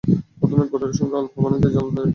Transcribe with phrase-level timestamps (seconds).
[0.39, 2.09] প্রথমে গুড়ের সঙ্গে অল্প পানি দিয়ে জ্বাল দিয়ে নিন।